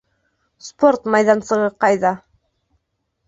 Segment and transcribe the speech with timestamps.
[0.67, 2.13] Спорт майҙансығы ҡайҙа?